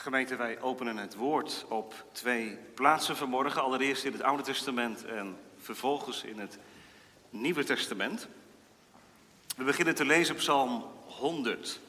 [0.00, 3.62] Gemeente, wij openen het woord op twee plaatsen vanmorgen.
[3.62, 6.58] Allereerst in het Oude Testament en vervolgens in het
[7.30, 8.28] Nieuwe Testament.
[9.56, 11.80] We beginnen te lezen Psalm 100.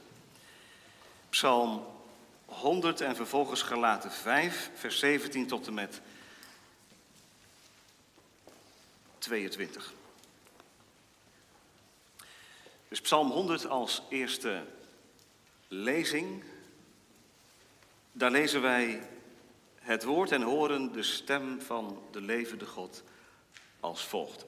[1.30, 1.86] Psalm
[2.46, 6.02] 100 en vervolgens Galaten 5, vers 17 tot en met
[9.18, 9.94] 22.
[12.88, 14.64] Dus Psalm 100 als eerste
[15.68, 16.44] lezing.
[18.12, 19.02] Daar lezen wij
[19.80, 23.04] het woord en horen de stem van de levende God
[23.80, 24.46] als volgt.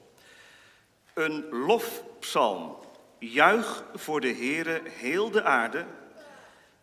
[1.14, 2.76] Een lofpsalm.
[3.18, 5.86] Juich voor de Heere heel de aarde.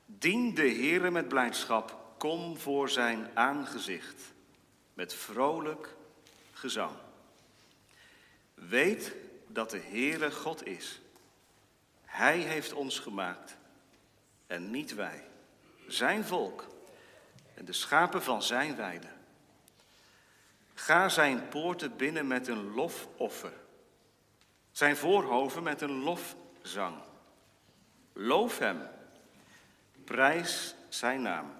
[0.06, 2.00] Dien de Heere met blijdschap.
[2.18, 4.34] Kom voor zijn aangezicht
[4.94, 5.96] met vrolijk
[6.54, 6.96] gezang.
[8.54, 9.16] Weet
[9.48, 11.02] dat de Heere God is.
[12.06, 13.58] Hij heeft ons gemaakt
[14.48, 15.31] en niet wij.
[15.92, 16.68] Zijn volk
[17.54, 19.08] en de schapen van zijn weide.
[20.74, 23.54] Ga zijn poorten binnen met een lofoffer.
[24.72, 26.96] Zijn voorhoven met een lofzang.
[28.14, 28.82] Loof hem.
[30.04, 31.54] Prijs zijn naam.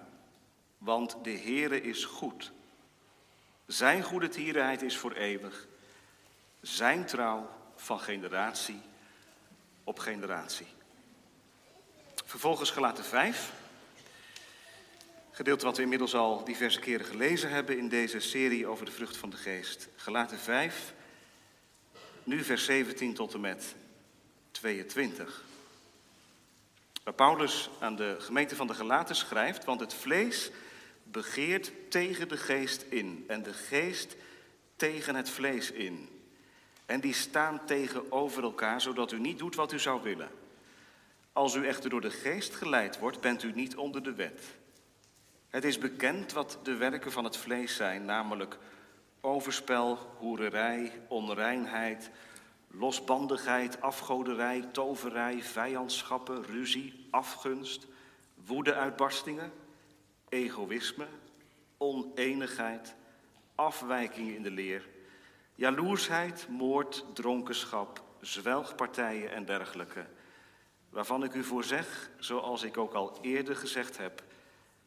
[0.78, 2.52] Want de Heere is goed.
[3.66, 5.66] Zijn goede tierenheid is voor eeuwig.
[6.60, 8.80] Zijn trouw van generatie
[9.84, 10.68] op generatie.
[12.24, 13.60] Vervolgens gelaten 5.
[15.34, 19.16] Gedeelte wat we inmiddels al diverse keren gelezen hebben in deze serie over de vrucht
[19.16, 19.88] van de geest.
[19.96, 20.94] Gelaten 5,
[22.24, 23.74] nu vers 17 tot en met
[24.50, 25.44] 22.
[27.04, 30.50] Waar Paulus aan de gemeente van de Gelaten schrijft, want het vlees
[31.02, 34.16] begeert tegen de geest in en de geest
[34.76, 36.08] tegen het vlees in.
[36.86, 40.30] En die staan tegenover elkaar, zodat u niet doet wat u zou willen.
[41.32, 44.60] Als u echter door de geest geleid wordt, bent u niet onder de wet.
[45.52, 48.58] Het is bekend wat de werken van het vlees zijn, namelijk
[49.20, 52.10] overspel, hoererij, onreinheid,
[52.70, 57.86] losbandigheid, afgoderij, toverij, vijandschappen, ruzie, afgunst,
[58.46, 59.52] woedeuitbarstingen,
[60.28, 61.06] egoïsme,
[61.76, 62.94] oneenigheid,
[63.54, 64.88] afwijkingen in de leer,
[65.54, 70.06] jaloersheid, moord, dronkenschap, zwelgpartijen en dergelijke,
[70.90, 74.22] waarvan ik u voor zeg, zoals ik ook al eerder gezegd heb,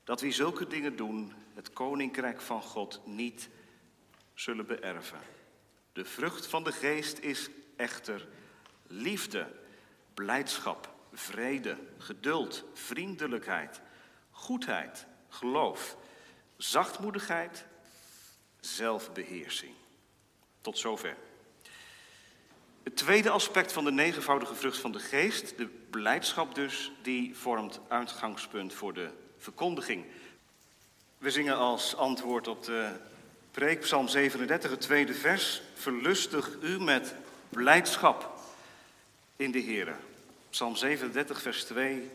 [0.06, 3.50] dat wie zulke dingen doen, het koninkrijk van God niet
[4.34, 5.20] zullen beërven.
[5.94, 8.28] De vrucht van de geest is echter
[8.88, 9.48] liefde,
[10.14, 13.82] blijdschap, vrede, geduld, vriendelijkheid,
[14.32, 15.98] goedheid, geloof,
[16.58, 17.66] zachtmoedigheid,
[18.60, 19.74] zelfbeheersing.
[20.62, 21.18] Tot zover.
[22.84, 27.80] Het tweede aspect van de negenvoudige vrucht van de geest, de blijdschap dus, die vormt
[27.88, 29.10] uitgangspunt voor de
[29.46, 30.06] verkondiging.
[31.18, 32.92] We zingen als antwoord op de
[33.52, 35.62] preek, Psalm 37, het tweede vers.
[35.74, 37.14] Verlustig u met
[37.50, 38.40] blijdschap
[39.36, 39.96] in de Heer.
[40.50, 42.12] Psalm 37, vers 2,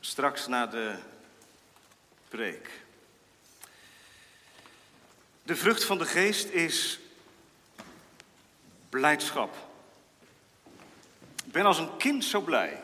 [0.00, 0.94] straks na de
[2.28, 2.70] preek.
[5.42, 6.98] De vrucht van de geest is
[8.88, 9.56] blijdschap.
[11.44, 12.82] Ik ben als een kind zo blij.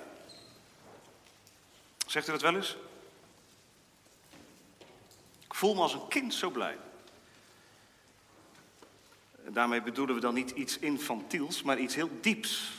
[2.06, 2.76] Zegt u dat wel eens?
[5.62, 6.78] Voel me als een kind zo blij.
[9.48, 12.72] Daarmee bedoelen we dan niet iets infantiels, maar iets heel dieps.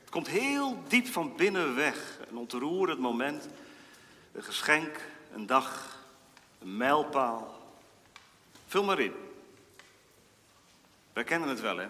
[0.00, 2.18] Het komt heel diep van binnen weg.
[2.30, 3.48] Een ontroerend moment,
[4.32, 5.00] een geschenk,
[5.32, 5.98] een dag,
[6.58, 7.72] een mijlpaal.
[8.66, 9.14] Vul maar in.
[11.12, 11.88] Wij kennen het wel, hè?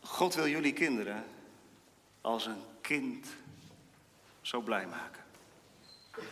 [0.00, 1.24] God wil jullie kinderen
[2.20, 3.26] als een kind
[4.40, 5.21] zo blij maken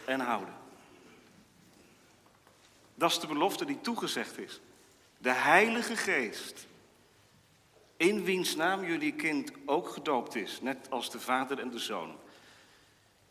[0.05, 0.55] en houden.
[2.95, 4.61] Dat is de belofte die toegezegd is.
[5.19, 6.67] De Heilige Geest,
[7.97, 12.17] in wiens naam jullie kind ook gedoopt is, net als de Vader en de Zoon.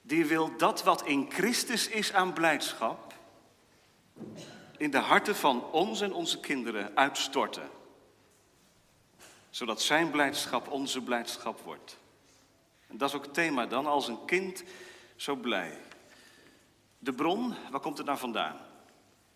[0.01, 3.13] Die wil dat wat in Christus is aan blijdschap,
[4.77, 7.69] in de harten van ons en onze kinderen uitstorten.
[9.49, 11.97] Zodat zijn blijdschap onze blijdschap wordt.
[12.87, 14.63] En dat is ook het thema dan, als een kind
[15.15, 15.77] zo blij.
[16.99, 18.57] De bron, waar komt het nou vandaan?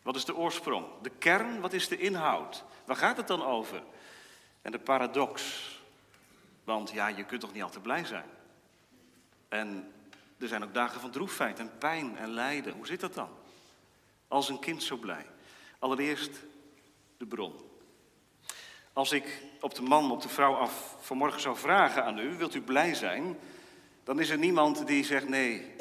[0.02, 0.86] Wat is de oorsprong?
[1.02, 2.64] De kern, wat is de inhoud?
[2.86, 3.84] Waar gaat het dan over?
[4.62, 5.62] En de paradox.
[6.64, 8.30] Want ja, je kunt toch niet altijd blij zijn?
[9.50, 9.94] En
[10.38, 12.74] er zijn ook dagen van droefheid en pijn en lijden.
[12.74, 13.30] Hoe zit dat dan?
[14.28, 15.26] Als een kind zo blij.
[15.80, 16.40] Allereerst
[17.18, 17.54] de bron.
[18.94, 22.56] Als ik op de man, op de vrouw af vanmorgen zou vragen aan u, wilt
[22.56, 23.38] u blij zijn?
[24.04, 25.76] dan is er niemand die zegt nee.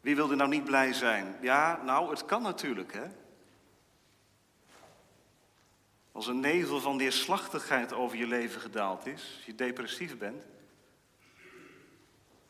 [0.00, 1.36] Wie wil er nou niet blij zijn?
[1.40, 3.06] Ja, nou, het kan natuurlijk, hè?
[6.12, 10.44] Als een nevel van neerslachtigheid over je leven gedaald is, als je depressief bent.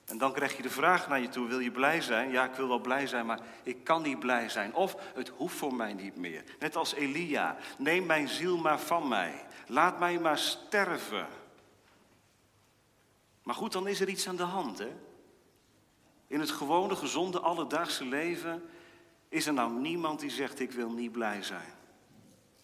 [0.05, 2.31] En dan krijg je de vraag naar je toe, wil je blij zijn?
[2.31, 4.75] Ja, ik wil wel blij zijn, maar ik kan niet blij zijn.
[4.75, 6.45] Of het hoeft voor mij niet meer.
[6.59, 9.45] Net als Elia, neem mijn ziel maar van mij.
[9.67, 11.27] Laat mij maar sterven.
[13.43, 14.93] Maar goed, dan is er iets aan de hand, hè?
[16.31, 18.63] In het gewone, gezonde, alledaagse leven
[19.29, 21.73] is er nou niemand die zegt, ik wil niet blij zijn.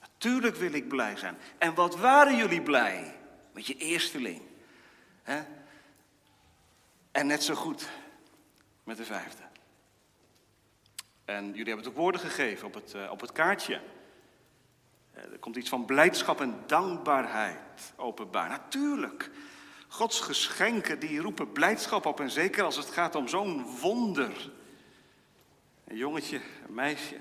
[0.00, 1.36] Natuurlijk wil ik blij zijn.
[1.58, 3.18] En wat waren jullie blij
[3.52, 4.42] met je eersteling?
[5.22, 5.42] Hè?
[7.12, 7.88] En net zo goed
[8.84, 9.42] met de vijfde.
[11.24, 13.80] En jullie hebben het ook woorden gegeven op het, uh, op het kaartje.
[15.16, 18.48] Uh, er komt iets van blijdschap en dankbaarheid openbaar.
[18.48, 19.30] Natuurlijk.
[19.88, 22.20] Gods geschenken die roepen blijdschap op.
[22.20, 24.50] En zeker als het gaat om zo'n wonder.
[25.84, 27.16] Een jongetje, een meisje.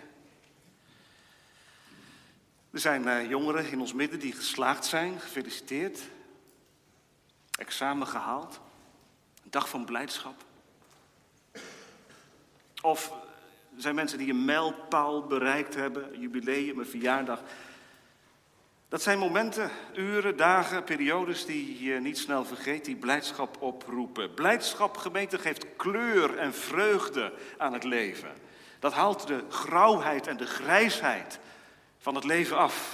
[2.71, 5.19] Er zijn uh, jongeren in ons midden die geslaagd zijn.
[5.19, 6.00] Gefeliciteerd.
[7.57, 8.59] Examen gehaald.
[9.44, 10.44] Dag van blijdschap.
[12.81, 13.11] Of
[13.75, 17.41] er zijn mensen die een mijlpaal bereikt hebben, een jubileum, een verjaardag.
[18.95, 24.33] Dat zijn momenten, uren, dagen, periodes die je niet snel vergeet, die blijdschap oproepen.
[24.33, 28.30] Blijdschap, gemeente, geeft kleur en vreugde aan het leven.
[28.80, 31.39] Dat haalt de grauwheid en de grijsheid
[31.97, 32.94] van het leven af.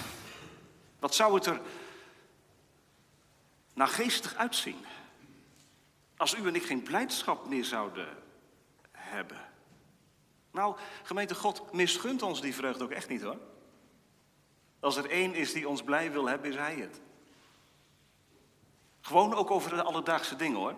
[0.98, 1.60] Wat zou het er
[3.74, 4.84] geestig uitzien
[6.16, 8.08] als u en ik geen blijdschap meer zouden
[8.90, 9.48] hebben?
[10.50, 13.38] Nou, gemeente God misgunt ons die vreugde ook echt niet hoor.
[14.82, 17.00] Als er één is die ons blij wil hebben, is hij het.
[19.00, 20.74] Gewoon ook over de alledaagse dingen hoor.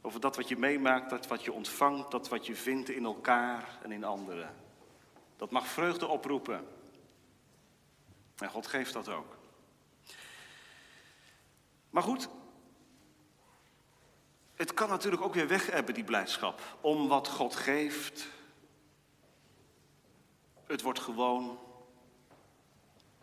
[0.00, 3.78] Over dat wat je meemaakt, dat wat je ontvangt, dat wat je vindt in elkaar
[3.82, 4.54] en in anderen.
[5.36, 6.66] Dat mag vreugde oproepen.
[8.36, 9.36] En God geeft dat ook.
[11.90, 12.28] Maar goed,
[14.54, 16.60] het kan natuurlijk ook weer weg hebben, die blijdschap.
[16.80, 18.28] Om wat God geeft.
[20.66, 21.58] Het wordt gewoon.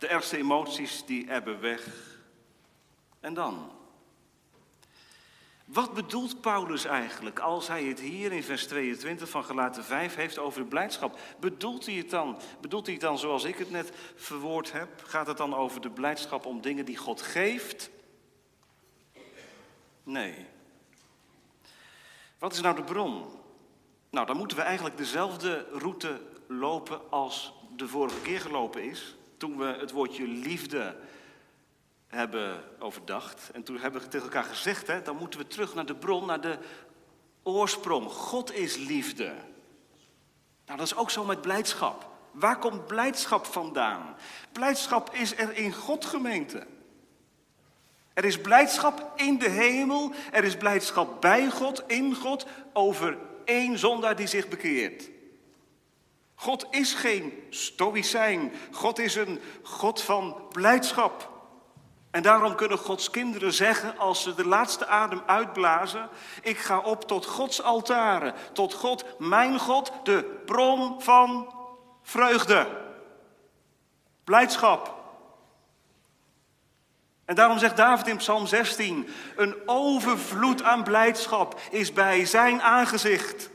[0.01, 1.87] De ergste emoties die ebben weg.
[3.19, 3.71] En dan?
[5.65, 10.37] Wat bedoelt Paulus eigenlijk als hij het hier in vers 22 van Gelaten 5 heeft
[10.37, 11.19] over de blijdschap?
[11.39, 14.89] Bedoelt hij het dan, bedoelt hij het dan zoals ik het net verwoord heb?
[15.03, 17.89] Gaat het dan over de blijdschap om dingen die God geeft?
[20.03, 20.45] Nee.
[22.39, 23.25] Wat is nou de bron?
[24.09, 29.15] Nou, dan moeten we eigenlijk dezelfde route lopen als de vorige keer gelopen is.
[29.41, 30.95] Toen we het woordje liefde
[32.07, 33.49] hebben overdacht.
[33.53, 36.25] En toen hebben we tegen elkaar gezegd, hè, dan moeten we terug naar de bron,
[36.25, 36.57] naar de
[37.43, 38.11] oorsprong.
[38.11, 39.33] God is liefde.
[40.65, 42.09] Nou, dat is ook zo met blijdschap.
[42.31, 44.15] Waar komt blijdschap vandaan?
[44.51, 46.67] Blijdschap is er in God gemeente.
[48.13, 53.77] Er is blijdschap in de hemel, er is blijdschap bij God, in God, over één
[53.77, 55.10] zondaar die zich bekeert.
[56.41, 61.29] God is geen stoïcijn, God is een God van blijdschap.
[62.11, 66.09] En daarom kunnen Gods kinderen zeggen als ze de laatste adem uitblazen:
[66.41, 71.53] Ik ga op tot Gods altaren, tot God, mijn God, de bron van
[72.01, 72.67] vreugde,
[74.23, 74.95] blijdschap.
[77.25, 83.49] En daarom zegt David in Psalm 16: Een overvloed aan blijdschap is bij zijn aangezicht.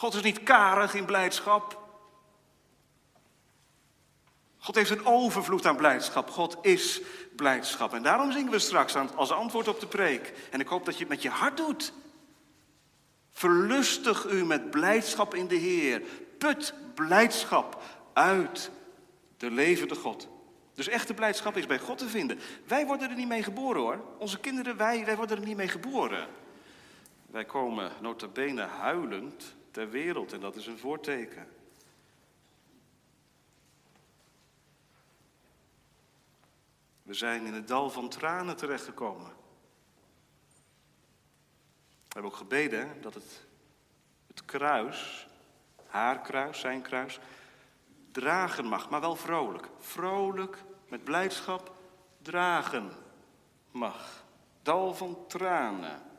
[0.00, 1.78] God is niet karig in blijdschap.
[4.58, 6.30] God heeft een overvloed aan blijdschap.
[6.30, 7.00] God is
[7.36, 7.94] blijdschap.
[7.94, 10.32] En daarom zingen we straks als antwoord op de preek.
[10.50, 11.92] En ik hoop dat je het met je hart doet.
[13.30, 16.02] Verlustig u met blijdschap in de Heer.
[16.38, 18.70] Put blijdschap uit
[19.36, 20.28] de levende God.
[20.74, 22.40] Dus echte blijdschap is bij God te vinden.
[22.66, 24.04] Wij worden er niet mee geboren hoor.
[24.18, 26.28] Onze kinderen, wij, wij worden er niet mee geboren.
[27.26, 31.48] Wij komen nota bene huilend ter wereld en dat is een voorteken.
[37.02, 39.32] We zijn in het dal van tranen terechtgekomen.
[42.10, 43.46] We hebben ook gebeden dat het,
[44.26, 45.26] het kruis,
[45.86, 47.18] haar kruis, zijn kruis,
[48.12, 49.68] dragen mag, maar wel vrolijk.
[49.78, 51.74] Vrolijk, met blijdschap,
[52.22, 52.92] dragen
[53.70, 54.24] mag.
[54.62, 56.09] Dal van tranen.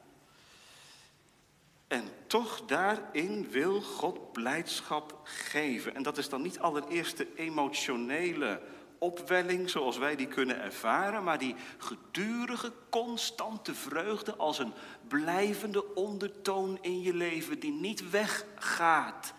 [1.92, 5.96] En toch daarin wil God blijdschap geven.
[5.96, 8.62] En dat is dan niet allereerst de emotionele
[8.98, 14.74] opwelling zoals wij die kunnen ervaren, maar die gedurige, constante vreugde als een
[15.08, 19.34] blijvende ondertoon in je leven die niet weggaat.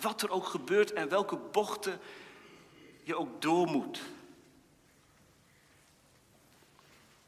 [0.00, 2.00] Wat er ook gebeurt en welke bochten
[3.02, 4.00] je ook door moet.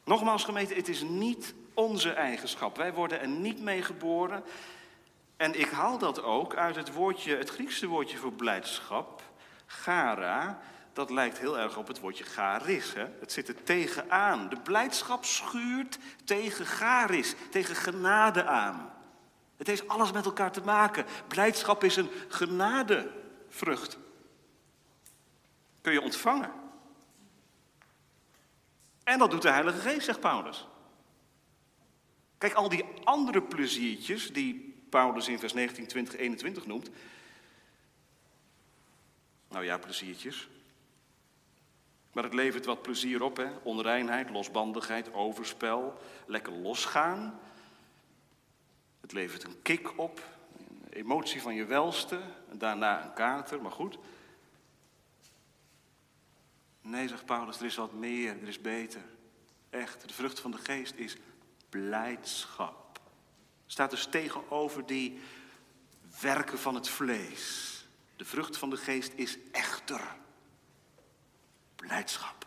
[0.05, 2.77] Nogmaals gemeente, het is niet onze eigenschap.
[2.77, 4.45] Wij worden er niet mee geboren.
[5.37, 9.23] En ik haal dat ook uit het woordje, het Griekse woordje voor blijdschap,
[9.67, 10.61] gara.
[10.93, 12.95] Dat lijkt heel erg op het woordje garis.
[12.95, 13.07] Hè?
[13.21, 14.49] Het zit er tegenaan.
[14.49, 18.93] De blijdschap schuurt tegen garis, tegen genade aan.
[19.57, 21.05] Het heeft alles met elkaar te maken.
[21.29, 23.99] Blijdschap is een genadevrucht.
[25.81, 26.51] Kun je ontvangen.
[29.05, 30.69] En dat doet de Heilige Geest, zegt Paulus.
[32.41, 36.91] Kijk, al die andere pleziertjes die Paulus in vers 19, 20, 21 noemt.
[39.49, 40.49] Nou ja, pleziertjes.
[42.13, 43.51] Maar het levert wat plezier op, hè?
[43.63, 47.41] Onreinheid, losbandigheid, overspel, lekker losgaan.
[49.01, 50.25] Het levert een kick op,
[50.85, 52.21] een emotie van je welste,
[52.51, 53.99] en daarna een kater, maar goed.
[56.81, 59.03] Nee, zegt Paulus, er is wat meer, er is beter.
[59.71, 61.17] Echt, de vrucht van de geest is
[61.71, 63.01] blijdschap.
[63.67, 65.21] Staat dus tegenover die
[66.21, 67.69] werken van het vlees.
[68.17, 70.17] De vrucht van de geest is echter
[71.77, 72.47] blijdschap.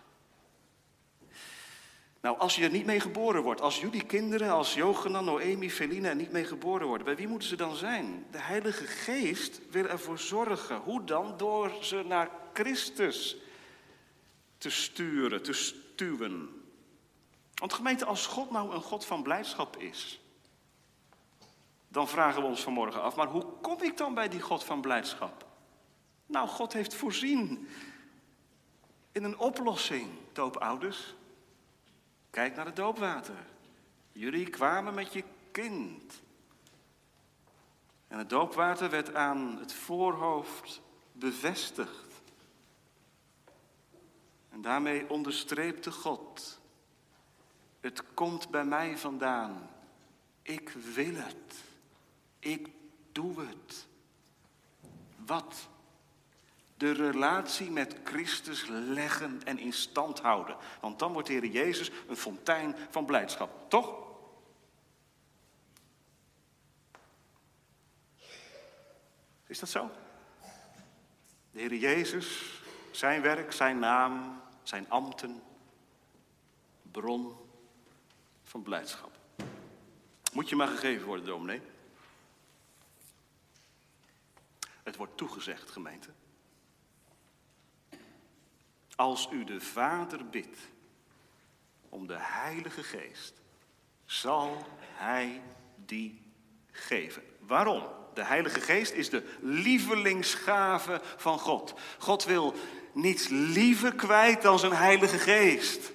[2.21, 6.07] Nou, als je er niet mee geboren wordt, als jullie kinderen, als Jochenan, Noemi, Feline
[6.07, 8.25] er niet mee geboren worden, bij wie moeten ze dan zijn?
[8.31, 10.77] De Heilige Geest wil ervoor zorgen.
[10.77, 11.37] Hoe dan?
[11.37, 13.37] Door ze naar Christus
[14.57, 16.62] te sturen, te stuwen.
[17.63, 20.22] Want gemeente, als God nou een God van blijdschap is,
[21.88, 24.82] dan vragen we ons vanmorgen af, maar hoe kom ik dan bij die God van
[24.82, 25.46] blijdschap?
[26.25, 27.67] Nou, God heeft voorzien
[29.12, 31.15] in een oplossing, doopouders.
[32.29, 33.46] Kijk naar het doopwater.
[34.12, 36.22] Jullie kwamen met je kind.
[38.08, 42.22] En het doopwater werd aan het voorhoofd bevestigd.
[44.50, 46.62] En daarmee onderstreepte God
[47.83, 49.69] het komt bij mij vandaan.
[50.41, 51.63] Ik wil het.
[52.39, 52.69] Ik
[53.11, 53.87] doe het.
[55.25, 55.67] Wat?
[56.77, 60.57] De relatie met Christus leggen en in stand houden.
[60.81, 63.69] Want dan wordt de Heer Jezus een fontein van blijdschap.
[63.69, 64.01] Toch?
[69.47, 69.91] Is dat zo?
[71.51, 72.61] De Heer Jezus,
[72.91, 75.43] zijn werk, zijn naam, zijn ambten,
[76.91, 77.42] bron
[78.53, 79.12] van blijdschap.
[80.33, 81.62] Moet je maar gegeven worden, dominee.
[84.83, 86.10] Het wordt toegezegd, gemeente.
[88.95, 90.57] Als u de Vader bidt
[91.89, 93.33] om de Heilige Geest,
[94.05, 95.41] zal Hij
[95.75, 96.22] die
[96.72, 97.24] geven.
[97.39, 97.88] Waarom?
[98.13, 101.74] De Heilige Geest is de lievelingsgave van God.
[101.98, 102.53] God wil
[102.91, 105.92] niets liever kwijt dan zijn Heilige Geest.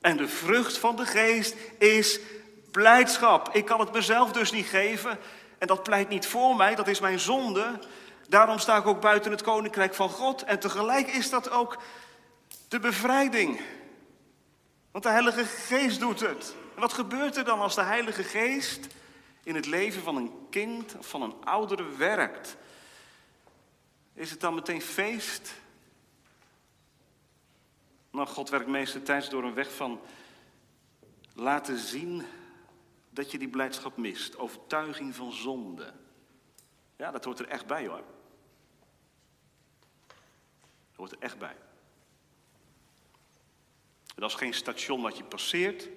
[0.00, 2.20] En de vrucht van de geest is
[2.70, 3.48] blijdschap.
[3.52, 5.18] Ik kan het mezelf dus niet geven.
[5.58, 7.78] En dat pleit niet voor mij, dat is mijn zonde.
[8.28, 10.42] Daarom sta ik ook buiten het koninkrijk van God.
[10.42, 11.78] En tegelijk is dat ook
[12.68, 13.60] de bevrijding.
[14.90, 16.54] Want de Heilige Geest doet het.
[16.74, 18.86] En wat gebeurt er dan als de Heilige Geest
[19.42, 22.56] in het leven van een kind of van een oudere werkt?
[24.14, 25.52] Is het dan meteen feest?
[28.10, 30.00] Maar God werkt meestal door een weg van
[31.34, 32.26] laten zien
[33.10, 34.38] dat je die blijdschap mist.
[34.38, 35.92] Overtuiging van zonde.
[36.96, 38.04] Ja, dat hoort er echt bij hoor.
[40.88, 41.56] Dat hoort er echt bij.
[44.14, 45.88] Dat is geen station wat je passeert.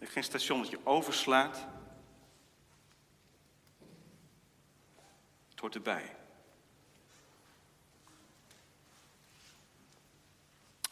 [0.00, 1.66] Geen station dat je overslaat.
[5.48, 6.16] Het hoort erbij.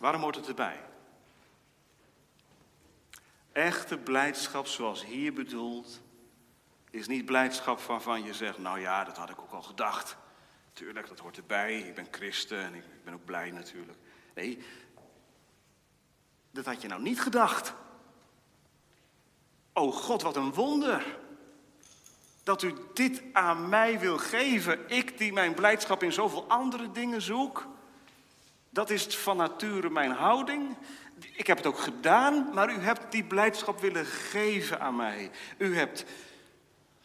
[0.01, 0.81] Waarom hoort het erbij?
[3.53, 6.01] Echte blijdschap zoals hier bedoeld,
[6.91, 10.17] is niet blijdschap waarvan je zegt, nou ja, dat had ik ook al gedacht.
[10.73, 11.79] Tuurlijk, dat hoort erbij.
[11.79, 13.99] Ik ben christen en ik ben ook blij natuurlijk.
[14.35, 14.65] Nee,
[16.51, 17.75] dat had je nou niet gedacht.
[19.73, 21.19] Oh God, wat een wonder.
[22.43, 24.89] Dat u dit aan mij wil geven.
[24.89, 27.67] Ik die mijn blijdschap in zoveel andere dingen zoek.
[28.71, 30.77] Dat is van nature mijn houding.
[31.33, 35.31] Ik heb het ook gedaan, maar u hebt die blijdschap willen geven aan mij.
[35.59, 36.05] U hebt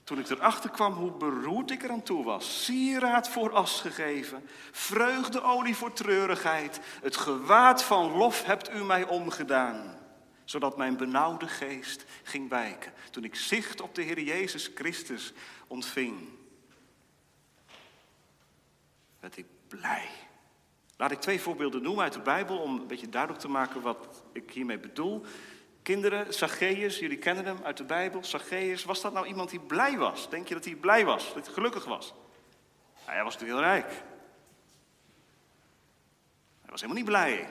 [0.03, 2.63] Toen ik erachter kwam hoe beroerd ik eraan toe was.
[2.65, 6.79] Sieraad voor as gegeven, vreugdeolie voor treurigheid.
[7.01, 9.97] Het gewaad van lof hebt u mij omgedaan.
[10.43, 12.93] Zodat mijn benauwde geest ging wijken.
[13.11, 15.33] Toen ik zicht op de Heer Jezus Christus
[15.67, 16.29] ontving.
[19.19, 20.09] Werd ik blij.
[20.97, 24.23] Laat ik twee voorbeelden noemen uit de Bijbel om een beetje duidelijk te maken wat
[24.33, 25.25] ik hiermee bedoel.
[25.81, 28.23] Kinderen, Zacchaeus, jullie kennen hem uit de Bijbel.
[28.23, 30.29] Zacchaeus, was dat nou iemand die blij was?
[30.29, 32.13] Denk je dat hij blij was, dat hij gelukkig was?
[33.05, 33.89] Nou, hij was natuurlijk heel rijk.
[36.61, 37.49] Hij was helemaal niet blij.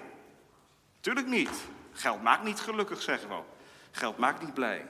[1.01, 1.67] Tuurlijk niet.
[1.93, 3.41] Geld maakt niet gelukkig, zeggen we.
[3.91, 4.87] Geld maakt niet blij.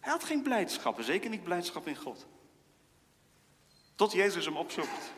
[0.00, 2.26] Hij had geen blijdschap, en zeker niet blijdschap in God.
[3.94, 5.12] Tot Jezus hem opzoekt.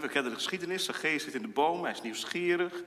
[0.00, 0.84] We kennen de geschiedenis.
[0.84, 2.82] Zacchaeus zit in de boom, hij is nieuwsgierig.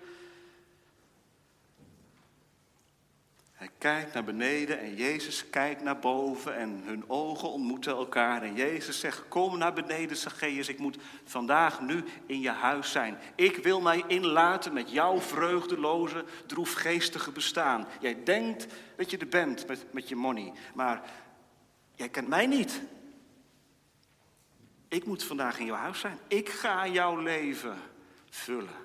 [3.60, 8.42] Hij kijkt naar beneden en Jezus kijkt naar boven en hun ogen ontmoeten elkaar.
[8.42, 13.18] En Jezus zegt, kom naar beneden Zacchaeus, ik moet vandaag nu in je huis zijn.
[13.36, 17.88] Ik wil mij inlaten met jouw vreugdeloze, droefgeestige bestaan.
[18.00, 21.02] Jij denkt dat je er bent met, met je money, maar
[21.96, 22.82] jij kent mij niet.
[24.90, 26.20] Ik moet vandaag in jouw huis zijn.
[26.28, 27.78] Ik ga jouw leven
[28.30, 28.76] vullen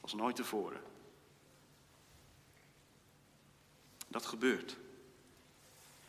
[0.00, 0.80] als nooit tevoren.
[4.08, 4.76] Dat gebeurt.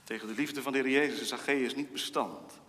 [0.03, 2.59] Tegen de liefde van de Heer Jezus is Zacchaeus niet bestand.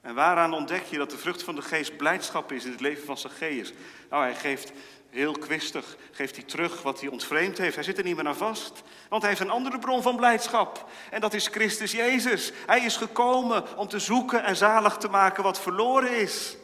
[0.00, 3.04] En waaraan ontdek je dat de vrucht van de geest blijdschap is in het leven
[3.04, 3.72] van Zacchaeus?
[4.10, 4.72] Nou, hij geeft
[5.10, 7.74] heel kwistig, geeft hij terug wat hij ontvreemd heeft.
[7.74, 10.90] Hij zit er niet meer aan vast, want hij heeft een andere bron van blijdschap.
[11.10, 12.52] En dat is Christus Jezus.
[12.66, 16.56] Hij is gekomen om te zoeken en zalig te maken wat verloren is.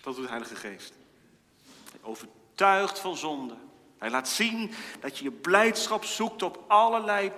[0.00, 0.92] Dat doet de Heilige Geest.
[1.90, 3.54] Hij overtuigt van zonde.
[3.98, 7.32] Hij laat zien dat je je blijdschap zoekt op allerlei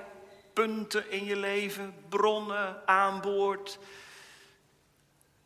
[0.52, 3.78] punten in je leven, bronnen, aanboord,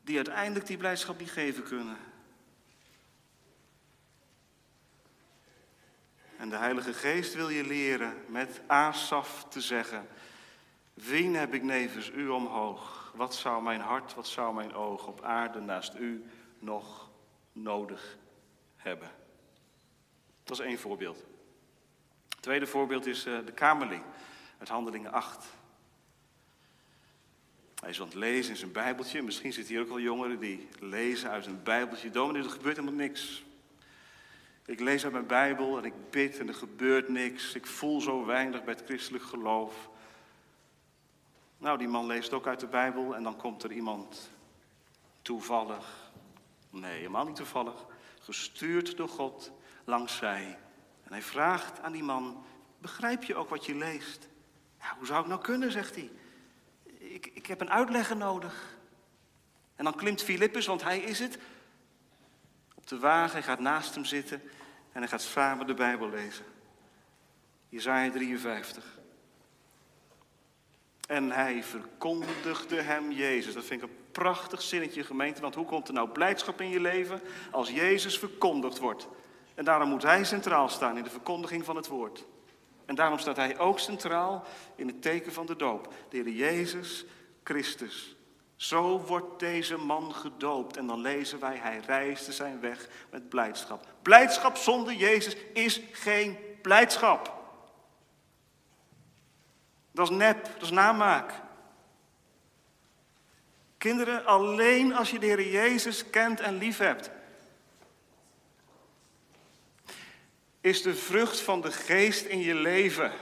[0.05, 1.97] die uiteindelijk die blijdschap niet geven kunnen.
[6.37, 10.09] En de Heilige Geest wil je leren met Asaf te zeggen:
[10.95, 13.13] Wien heb ik nevens u omhoog?
[13.15, 16.25] Wat zou mijn hart, wat zou mijn oog op aarde naast u
[16.59, 17.11] nog
[17.53, 18.19] nodig
[18.77, 19.11] hebben?
[20.45, 21.25] Dat is één voorbeeld.
[22.41, 24.03] Tweede voorbeeld is uh, de Kamerling
[24.59, 25.47] uit Handelingen 8.
[27.85, 29.23] Hij is aan het lezen in zijn Bijbeltje.
[29.23, 32.11] Misschien zitten hier ook al jongeren die lezen uit een Bijbeltje.
[32.11, 33.45] Dominee, er gebeurt helemaal niks.
[34.65, 37.55] Ik lees uit mijn Bijbel en ik bid en er gebeurt niks.
[37.55, 39.89] Ik voel zo weinig bij het christelijk geloof.
[41.59, 44.31] Nou, die man leest ook uit de Bijbel en dan komt er iemand
[45.23, 46.13] toevallig.
[46.71, 47.87] Nee, helemaal niet toevallig.
[48.21, 49.53] Gestuurd door God
[49.85, 50.59] langs zij.
[51.03, 52.45] En hij vraagt aan die man,
[52.79, 54.29] begrijp je ook wat je leest?
[54.81, 56.11] Ja, hoe zou ik nou kunnen, zegt hij.
[57.15, 58.77] Ik, ik heb een uitlegger nodig.
[59.77, 61.39] En dan klimt Filippus, want hij is het,
[62.75, 63.43] op de wagen.
[63.43, 64.43] Gaat naast hem zitten
[64.93, 66.45] en hij gaat samen de Bijbel lezen.
[67.69, 68.99] Jezaja 53.
[71.09, 73.55] En hij verkondigde hem Jezus.
[73.55, 75.41] Dat vind ik een prachtig zinnetje, gemeente.
[75.41, 79.09] Want hoe komt er nou blijdschap in je leven als Jezus verkondigd wordt?
[79.55, 82.25] En daarom moet hij centraal staan in de verkondiging van het woord.
[82.87, 84.45] En daarom staat hij ook centraal
[84.77, 85.95] in het teken van de doop.
[86.09, 87.05] De Heer Jezus
[87.45, 88.17] Christus.
[88.57, 90.77] Zo wordt deze man gedoopt.
[90.77, 93.87] En dan lezen wij, hij reisde zijn weg met blijdschap.
[94.03, 97.43] Blijdschap zonder Jezus is geen blijdschap.
[99.91, 101.33] Dat is nep, dat is namaak.
[103.79, 107.11] Kinderen, alleen als je de Heer Jezus kent en lief hebt,
[110.65, 113.13] is de vrucht van de geest in je leven.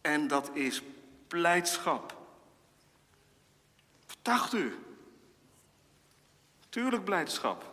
[0.00, 0.82] En dat is
[1.28, 2.16] blijdschap.
[4.22, 4.78] Wat u?
[6.68, 7.72] Tuurlijk blijdschap.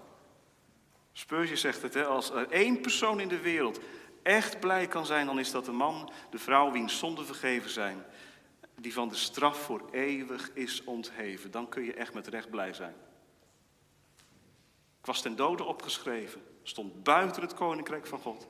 [1.14, 3.80] Spurgeon zegt het, hè, als er één persoon in de wereld
[4.24, 8.06] echt blij kan zijn, dan is dat de man, de vrouw wiens zonden vergeven zijn,
[8.76, 11.52] die van de straf voor eeuwig is ontheven.
[11.52, 12.96] Dan kun je echt met recht blij zijn.
[15.00, 18.48] Ik was ten dode opgeschreven stond buiten het koninkrijk van God.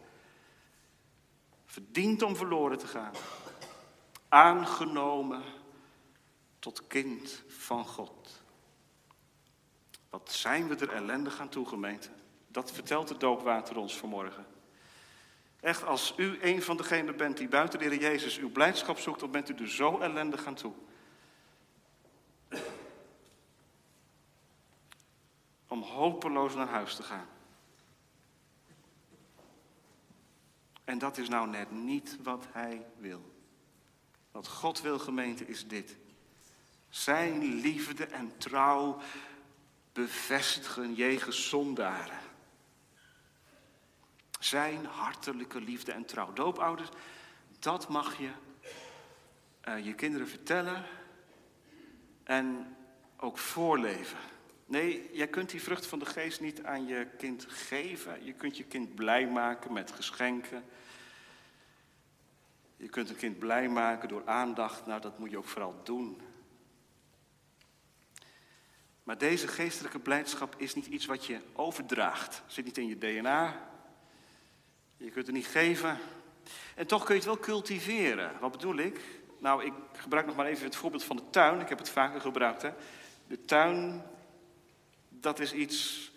[1.65, 3.13] Verdient om verloren te gaan.
[4.29, 5.43] Aangenomen
[6.59, 8.41] tot kind van God.
[10.09, 12.09] Wat zijn we er ellendig aan toe, gemeente?
[12.47, 14.45] Dat vertelt het doopwater ons vanmorgen.
[15.59, 19.19] Echt, als u een van degenen bent die buiten de Heer Jezus uw blijdschap zoekt,
[19.19, 20.73] dan bent u er zo ellendig aan toe.
[25.67, 27.27] Om hopeloos naar huis te gaan.
[30.85, 33.33] En dat is nou net niet wat hij wil.
[34.31, 35.95] Wat God wil, gemeente, is dit.
[36.89, 38.99] Zijn liefde en trouw
[39.93, 42.19] bevestigen jegens zondaren.
[44.39, 46.33] Zijn hartelijke liefde en trouw.
[46.33, 46.89] Doopouders,
[47.59, 48.31] dat mag je
[49.67, 50.85] uh, je kinderen vertellen
[52.23, 52.75] en
[53.17, 54.17] ook voorleven.
[54.65, 58.25] Nee, jij kunt die vrucht van de geest niet aan je kind geven.
[58.25, 60.63] Je kunt je kind blij maken met geschenken.
[62.77, 64.85] Je kunt een kind blij maken door aandacht.
[64.85, 66.21] Nou, dat moet je ook vooral doen.
[69.03, 72.43] Maar deze geestelijke blijdschap is niet iets wat je overdraagt.
[72.47, 73.69] Zit niet in je DNA.
[74.97, 75.97] Je kunt het niet geven.
[76.75, 78.39] En toch kun je het wel cultiveren.
[78.39, 78.99] Wat bedoel ik?
[79.39, 81.59] Nou, ik gebruik nog maar even het voorbeeld van de tuin.
[81.59, 82.61] Ik heb het vaker gebruikt.
[82.61, 82.71] Hè?
[83.27, 84.03] De tuin,
[85.25, 86.11] dat is iets,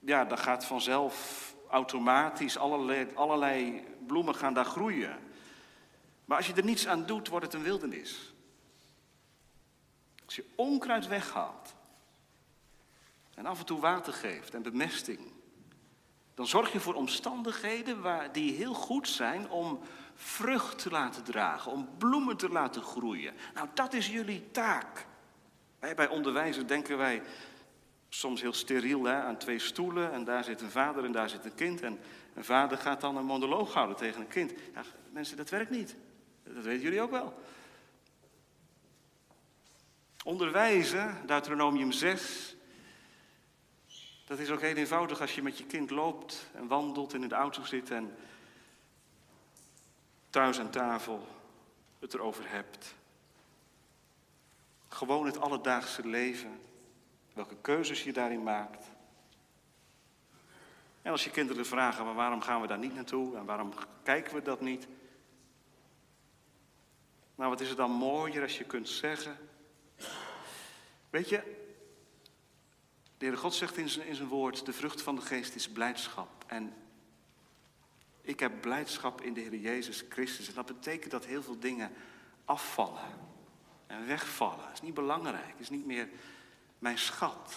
[0.00, 2.58] ja, dat gaat vanzelf automatisch.
[2.58, 5.18] Allerlei, allerlei bloemen gaan daar groeien.
[6.24, 8.34] Maar als je er niets aan doet, wordt het een wildernis.
[10.24, 11.74] Als je onkruid weghaalt
[13.34, 15.32] en af en toe water geeft en bemesting,
[16.34, 19.80] dan zorg je voor omstandigheden waar, die heel goed zijn om
[20.14, 23.34] vrucht te laten dragen, om bloemen te laten groeien.
[23.54, 25.06] Nou, dat is jullie taak.
[25.78, 27.22] bij onderwijzer denken wij
[28.08, 31.44] soms heel steriel hè, aan twee stoelen en daar zit een vader en daar zit
[31.44, 31.82] een kind.
[31.82, 31.98] En
[32.34, 34.52] een vader gaat dan een monoloog houden tegen een kind.
[34.74, 35.96] Ja, mensen, dat werkt niet.
[36.42, 37.34] Dat weten jullie ook wel.
[40.24, 42.56] Onderwijzen, Deuteronomium 6,
[44.26, 47.28] dat is ook heel eenvoudig als je met je kind loopt en wandelt en in
[47.28, 48.16] de auto zit en
[50.30, 51.26] thuis aan tafel
[51.98, 52.94] het erover hebt.
[54.88, 56.60] Gewoon het alledaagse leven,
[57.36, 58.86] welke keuzes je daarin maakt.
[61.02, 63.72] En als je kinderen vragen, maar waarom gaan we daar niet naartoe en waarom
[64.02, 64.86] kijken we dat niet?
[67.34, 69.36] Nou, wat is het dan mooier als je kunt zeggen.
[71.10, 71.36] Weet je,
[73.18, 75.68] de Heere God zegt in zijn, in zijn woord: de vrucht van de geest is
[75.68, 76.44] blijdschap.
[76.46, 76.74] En
[78.20, 80.48] ik heb blijdschap in de Heer Jezus Christus.
[80.48, 81.92] En dat betekent dat heel veel dingen
[82.44, 83.14] afvallen
[83.86, 84.72] en wegvallen.
[84.72, 86.08] Is niet belangrijk, is niet meer
[86.78, 87.54] mijn schat.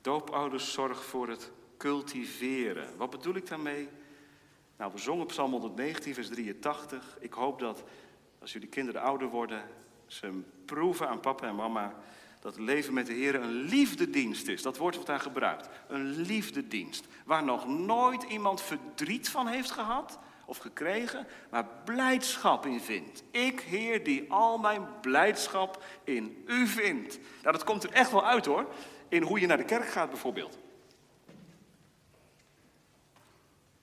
[0.00, 2.96] Doopouders zorg voor het cultiveren.
[2.96, 3.88] Wat bedoel ik daarmee?
[4.76, 7.16] Nou, we zongen Psalm 119, vers 83.
[7.20, 7.84] Ik hoop dat
[8.38, 9.62] als jullie kinderen ouder worden,
[10.06, 11.94] ze proeven aan papa en mama
[12.40, 14.62] dat leven met de Heer een liefdedienst is.
[14.62, 15.68] Dat woord wordt daar gebruikt.
[15.88, 17.06] Een liefdedienst.
[17.24, 20.18] Waar nog nooit iemand verdriet van heeft gehad
[20.48, 23.22] of gekregen, maar blijdschap in vindt.
[23.30, 27.18] Ik, Heer, die al mijn blijdschap in u vindt.
[27.42, 28.74] Nou, dat komt er echt wel uit hoor.
[29.08, 30.58] In hoe je naar de kerk gaat bijvoorbeeld.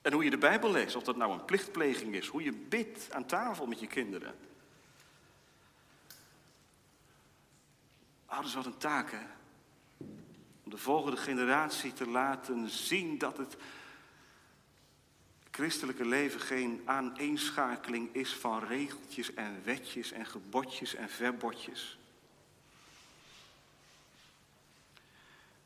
[0.02, 3.12] En hoe je de Bijbel leest, of dat nou een plichtpleging is, hoe je bidt
[3.12, 4.34] aan tafel met je kinderen.
[8.26, 9.26] Ouders, wat een taak, hè?
[10.64, 13.56] Om de volgende generatie te laten zien dat het
[15.56, 21.98] christelijke leven geen aaneenschakeling is van regeltjes en wetjes en gebodjes en verbodjes.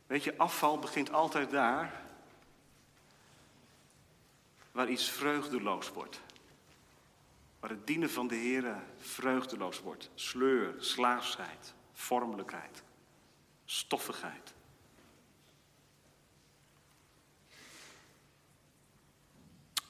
[0.06, 2.02] Weet je, afval begint altijd daar
[4.72, 6.20] waar iets vreugdeloos wordt.
[7.60, 10.10] Waar het dienen van de Heer vreugdeloos wordt.
[10.14, 12.82] Sleur, slaafsheid vormelijkheid,
[13.64, 14.52] stoffigheid.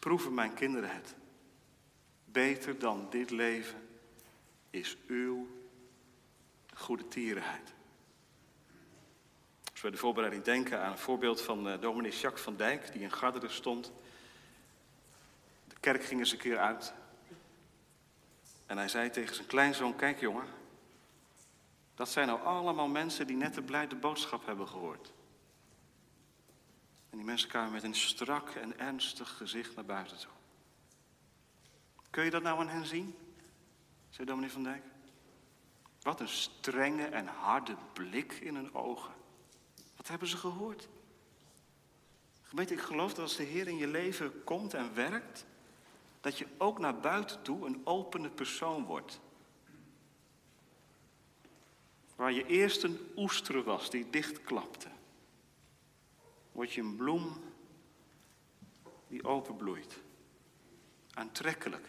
[0.01, 1.15] Proeven mijn kinderen het.
[2.25, 3.89] Beter dan dit leven
[4.71, 5.49] is uw
[6.75, 7.73] goede tierenheid.
[9.71, 13.03] Als we de voorbereiding denken aan een voorbeeld van uh, dominee Jacques van Dijk, die
[13.03, 13.93] in Garderen stond.
[15.69, 16.93] De kerk ging eens een keer uit.
[18.67, 20.47] En hij zei tegen zijn kleinzoon, kijk jongen,
[21.95, 25.13] dat zijn nou allemaal mensen die net de blijde boodschap hebben gehoord.
[27.11, 30.31] En die mensen kwamen met een strak en ernstig gezicht naar buiten toe.
[32.11, 33.15] Kun je dat nou aan hen zien?
[34.11, 34.85] zei dominee van Dijk.
[36.03, 39.15] Wat een strenge en harde blik in hun ogen.
[39.97, 40.89] Wat hebben ze gehoord?
[42.43, 45.47] Gemeente, ik geloof dat als de Heer in je leven komt en werkt,
[46.21, 49.21] dat je ook naar buiten toe een opene persoon wordt.
[52.17, 54.89] Waar je eerst een oester was die dichtklapte,
[56.61, 57.43] word je een bloem
[59.09, 59.97] die openbloeit.
[61.15, 61.87] Aantrekkelijk.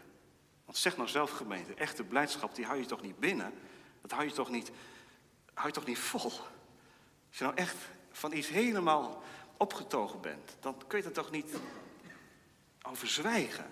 [0.66, 3.54] Want zeg nou zelf gemeente, echte blijdschap die hou je toch niet binnen?
[4.02, 4.72] Dat hou je toch niet,
[5.54, 6.32] hou je toch niet vol?
[7.30, 7.76] Als je nou echt
[8.12, 9.24] van iets helemaal
[9.58, 11.56] opgetogen bent, dan kun je er toch niet
[12.82, 13.70] over zwijgen.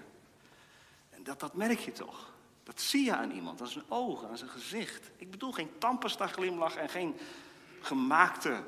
[1.09, 2.33] En dat, dat merk je toch.
[2.63, 5.11] Dat zie je aan iemand, aan zijn ogen, aan zijn gezicht.
[5.17, 7.17] Ik bedoel geen tandpasta glimlach en geen
[7.81, 8.63] gemaakte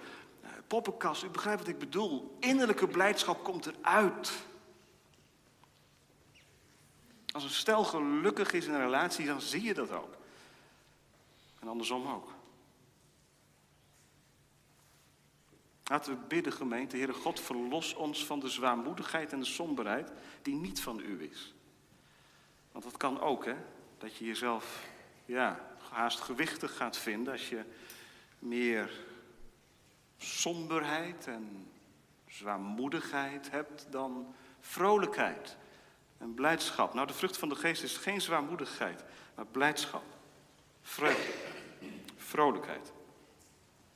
[0.72, 1.24] poppenkast.
[1.24, 2.38] U begrijpt wat ik bedoel.
[2.40, 4.32] Innerlijke blijdschap komt eruit.
[7.32, 10.18] Als een stel gelukkig is in een relatie, dan zie je dat ook.
[11.60, 12.34] En andersom ook.
[15.84, 16.96] Laten we bidden, gemeente.
[16.96, 21.54] Heere God, verlos ons van de zwaarmoedigheid en de somberheid die niet van u is.
[22.72, 23.56] Want dat kan ook, hè?
[23.98, 24.88] Dat je jezelf,
[25.26, 27.64] ja, haast gewichtig gaat vinden als je
[28.40, 29.10] meer
[30.24, 31.72] somberheid en
[32.28, 35.58] zwaarmoedigheid hebt dan vrolijkheid
[36.18, 36.94] en blijdschap.
[36.94, 39.04] Nou, de vrucht van de geest is geen zwaarmoedigheid,
[39.36, 40.04] maar blijdschap,
[40.82, 41.32] vreugde,
[42.18, 42.92] vrolijkheid.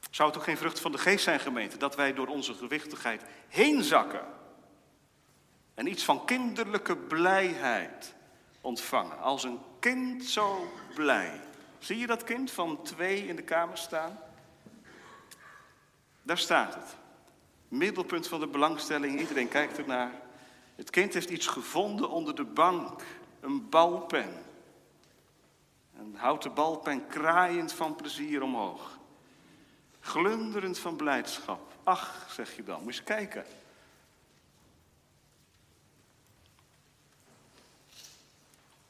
[0.09, 3.23] Zou het ook geen vrucht van de geest zijn, gemeente, dat wij door onze gewichtigheid
[3.47, 4.25] heen zakken
[5.73, 8.15] en iets van kinderlijke blijheid
[8.61, 9.19] ontvangen?
[9.19, 11.41] Als een kind zo blij.
[11.79, 14.19] Zie je dat kind van twee in de kamer staan?
[16.25, 16.95] Daar staat het.
[17.67, 20.11] Middelpunt van de belangstelling, iedereen kijkt ernaar.
[20.75, 23.03] Het kind heeft iets gevonden onder de bank,
[23.39, 24.43] een balpen.
[25.97, 28.97] Een houten balpen kraaiend van plezier omhoog.
[29.99, 31.73] Glunderend van blijdschap.
[31.83, 33.45] Ach, zeg je dan, moet kijken.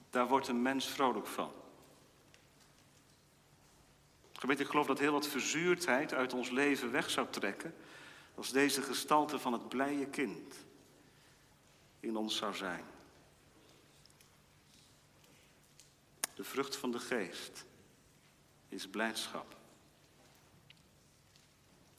[0.09, 1.51] Daar wordt een mens vrolijk van.
[4.45, 7.75] Gemeente, ik geloof dat heel wat verzuurdheid uit ons leven weg zou trekken.
[8.35, 10.55] als deze gestalte van het blije kind
[11.99, 12.83] in ons zou zijn.
[16.35, 17.65] De vrucht van de geest
[18.69, 19.55] is blijdschap.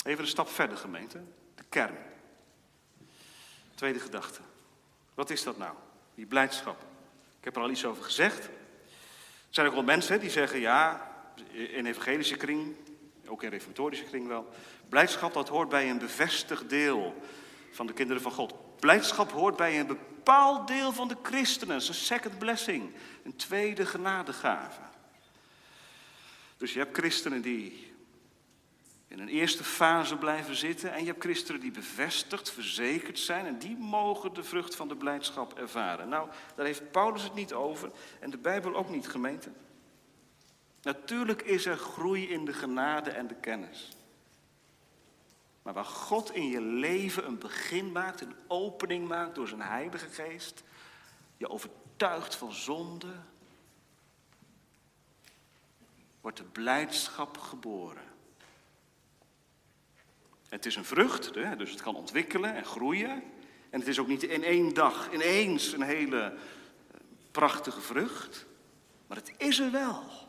[0.04, 1.22] Even een stap verder, gemeente.
[1.54, 1.98] De kern.
[3.74, 4.40] Tweede gedachte.
[5.14, 5.76] Wat is dat nou?
[6.14, 6.80] Die blijdschap.
[7.38, 8.44] Ik heb er al iets over gezegd.
[8.44, 8.50] Er
[9.50, 11.14] zijn ook wel mensen die zeggen, ja,
[11.53, 12.75] in evangelische kring,
[13.27, 14.49] ook in reformatorische kring wel.
[14.88, 17.14] Blijdschap, dat hoort bij een bevestigd deel
[17.70, 18.55] van de kinderen van God.
[18.81, 21.77] Blijdschap hoort bij een bepaald deel van de christenen.
[21.77, 22.92] een second blessing,
[23.25, 24.81] een tweede genadegave.
[26.57, 27.94] Dus je hebt christenen die
[29.09, 30.92] in een eerste fase blijven zitten.
[30.92, 33.46] En je hebt christenen die bevestigd, verzekerd zijn.
[33.46, 36.09] En die mogen de vrucht van de blijdschap ervaren.
[36.09, 37.90] Nou, daar heeft Paulus het niet over.
[38.20, 39.51] En de Bijbel ook niet, gemeente.
[40.87, 43.96] Natuurlijk is er groei in de genade en de kennis.
[45.62, 50.09] Maar waar God in je leven een begin maakt, een opening maakt door zijn Heilige
[50.09, 50.62] Geest,
[51.37, 53.12] je overtuigt van zonde,
[56.20, 58.05] wordt de blijdschap geboren.
[60.49, 63.22] Het is een vrucht, dus het kan ontwikkelen en groeien.
[63.70, 66.38] En het is ook niet in één dag ineens een hele eh,
[67.31, 68.46] prachtige vrucht.
[69.07, 70.25] Maar het is er wel.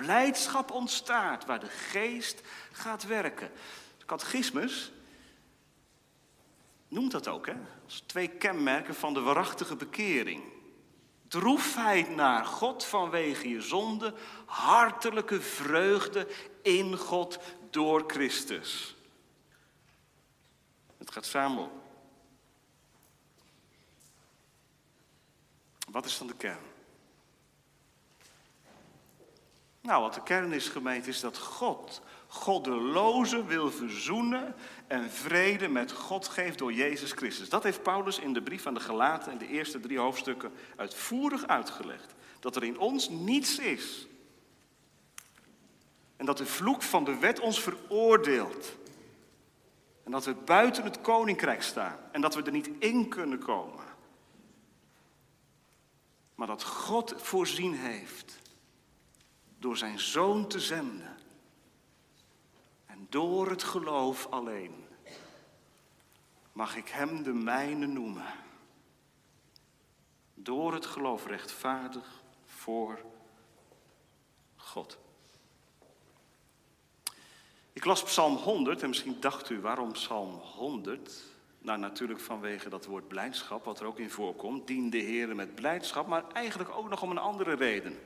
[0.00, 2.40] Blijdschap ontstaat waar de geest
[2.72, 3.50] gaat werken.
[3.98, 4.92] De catechismus
[6.88, 7.54] noemt dat ook, hè?
[7.84, 10.42] Als twee kenmerken van de waarachtige bekering.
[11.28, 14.14] Droefheid naar God vanwege je zonde,
[14.46, 16.28] hartelijke vreugde
[16.62, 17.38] in God
[17.70, 18.96] door Christus.
[20.98, 21.70] Het gaat samen.
[25.90, 26.69] Wat is dan de kern?
[29.80, 34.54] Nou, wat de kern is, gemeente, is dat God goddelozen wil verzoenen
[34.86, 37.48] en vrede met God geeft door Jezus Christus.
[37.48, 41.46] Dat heeft Paulus in de brief aan de Galaten in de eerste drie hoofdstukken uitvoerig
[41.46, 42.14] uitgelegd.
[42.40, 44.06] Dat er in ons niets is.
[46.16, 48.76] En dat de vloek van de wet ons veroordeelt.
[50.04, 51.96] En dat we buiten het koninkrijk staan.
[52.12, 53.84] En dat we er niet in kunnen komen.
[56.34, 58.39] Maar dat God voorzien heeft
[59.60, 61.16] door zijn zoon te zenden.
[62.86, 64.86] En door het geloof alleen
[66.52, 68.24] mag ik hem de mijne noemen.
[70.34, 73.04] Door het geloof rechtvaardig voor
[74.56, 74.98] God.
[77.72, 81.24] Ik las Psalm 100 en misschien dacht u waarom Psalm 100?
[81.58, 84.66] Nou, natuurlijk vanwege dat woord blijdschap, wat er ook in voorkomt.
[84.66, 87.98] Dien de Heer met blijdschap, maar eigenlijk ook nog om een andere reden.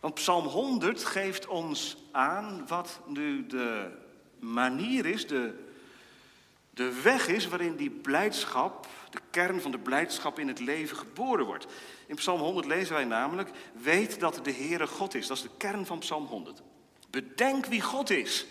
[0.00, 3.90] Want Psalm 100 geeft ons aan wat nu de
[4.38, 5.54] manier is, de,
[6.70, 11.46] de weg is waarin die blijdschap, de kern van de blijdschap in het leven geboren
[11.46, 11.66] wordt.
[12.06, 15.26] In Psalm 100 lezen wij namelijk, weet dat de Heere God is.
[15.26, 16.62] Dat is de kern van Psalm 100.
[17.10, 18.46] Bedenk wie God is.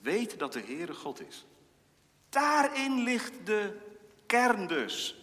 [0.00, 1.44] Weet dat de Heere God is.
[2.28, 3.76] Daar Daarin ligt de
[4.26, 5.21] kern dus.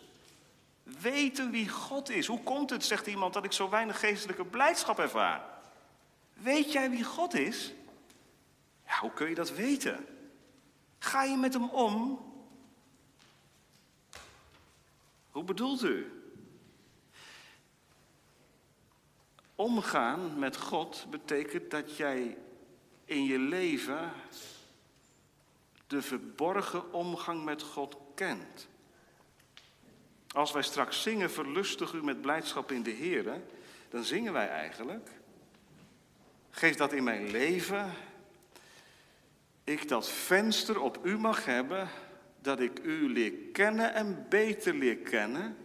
[1.01, 2.27] Weten wie God is.
[2.27, 5.43] Hoe komt het, zegt iemand, dat ik zo weinig geestelijke blijdschap ervaar?
[6.33, 7.73] Weet jij wie God is?
[8.85, 10.05] Ja, hoe kun je dat weten?
[10.99, 12.19] Ga je met hem om?
[15.31, 16.11] Hoe bedoelt u?
[19.55, 22.37] Omgaan met God betekent dat jij
[23.05, 24.11] in je leven
[25.87, 28.67] de verborgen omgang met God kent.
[30.31, 33.41] Als wij straks zingen, verlustig u met blijdschap in de Heer,
[33.89, 35.09] dan zingen wij eigenlijk.
[36.49, 37.93] Geef dat in mijn leven,
[39.63, 41.89] ik dat venster op u mag hebben,
[42.41, 45.57] dat ik u leer kennen en beter leer kennen,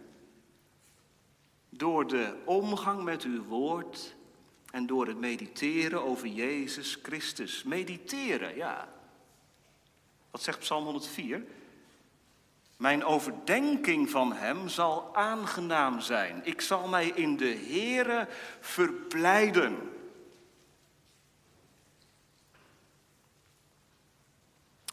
[1.69, 4.15] door de omgang met uw woord
[4.71, 7.63] en door het mediteren over Jezus Christus.
[7.63, 8.93] Mediteren, ja.
[10.31, 11.45] Wat zegt Psalm 104?
[12.77, 16.41] Mijn overdenking van Hem zal aangenaam zijn.
[16.43, 18.27] Ik zal mij in de Heere
[18.59, 19.93] verblijden.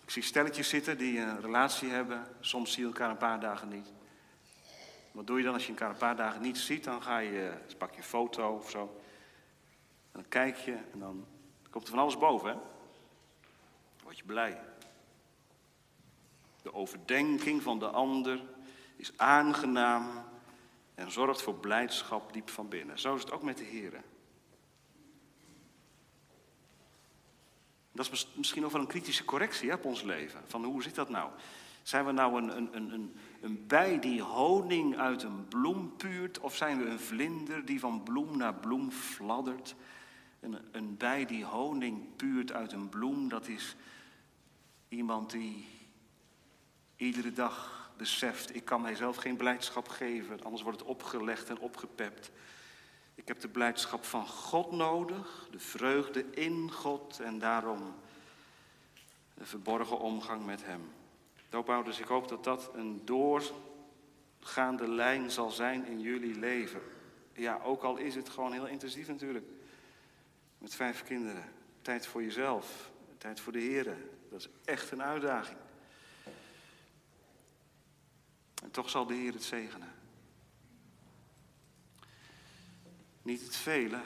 [0.02, 2.26] Ik zie stelletjes zitten die een relatie hebben.
[2.40, 3.92] Soms zie je elkaar een paar dagen niet.
[5.12, 6.84] Wat doe je dan als je elkaar een paar dagen niet ziet?
[6.84, 8.80] Dan ga je, pak je een foto of zo.
[10.12, 11.26] En dan kijk je en dan
[11.70, 12.48] komt er van alles boven.
[12.48, 12.54] Hè?
[12.54, 14.71] Dan word je blij.
[16.62, 18.42] De overdenking van de ander
[18.96, 20.24] is aangenaam
[20.94, 22.98] en zorgt voor blijdschap diep van binnen.
[22.98, 24.02] Zo is het ook met de Heer.
[27.92, 30.40] Dat is misschien ook wel een kritische correctie op ons leven.
[30.46, 31.30] Van hoe zit dat nou?
[31.82, 36.40] Zijn we nou een, een, een, een bij die honing uit een bloem puurt?
[36.40, 39.74] Of zijn we een vlinder die van bloem naar bloem fladdert?
[40.40, 43.76] Een, een bij die honing puurt uit een bloem, dat is
[44.88, 45.66] iemand die
[47.02, 52.30] iedere dag beseft, ik kan mijzelf geen blijdschap geven, anders wordt het opgelegd en opgepept.
[53.14, 57.94] Ik heb de blijdschap van God nodig, de vreugde in God en daarom
[59.34, 60.92] de verborgen omgang met Hem.
[61.48, 66.80] Doopouders, ik hoop dat dat een doorgaande lijn zal zijn in jullie leven.
[67.32, 69.46] Ja, ook al is het gewoon heel intensief natuurlijk.
[70.58, 71.44] Met vijf kinderen.
[71.82, 72.90] Tijd voor jezelf.
[73.18, 73.96] Tijd voor de Heer.
[74.30, 75.58] Dat is echt een uitdaging.
[78.62, 79.92] En toch zal de Heer het zegenen.
[83.22, 84.02] Niet het vele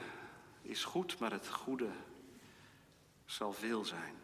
[0.62, 1.90] is goed, maar het goede
[3.25, 4.14] zal veel zijn.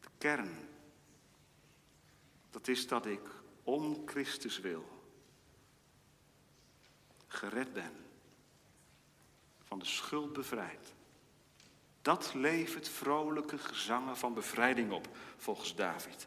[0.00, 0.68] De kern,
[2.50, 3.30] dat is dat ik
[3.62, 4.94] om Christus wil
[7.26, 7.92] gered ben,
[9.62, 10.94] van de schuld bevrijd.
[12.02, 16.26] Dat levert vrolijke gezangen van bevrijding op, volgens David.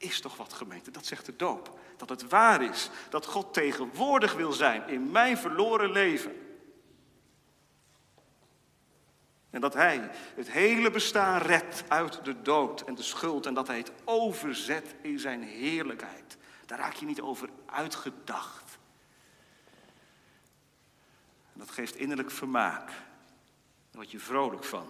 [0.00, 1.78] Is toch wat gemeente, dat zegt de doop.
[1.96, 6.32] Dat het waar is, dat God tegenwoordig wil zijn in mijn verloren leven.
[9.50, 13.46] En dat Hij het hele bestaan redt uit de dood en de schuld.
[13.46, 16.36] En dat Hij het overzet in zijn heerlijkheid.
[16.66, 18.78] Daar raak je niet over uitgedacht.
[21.52, 22.86] Dat geeft innerlijk vermaak.
[22.86, 22.96] Daar
[23.90, 24.86] word je vrolijk van.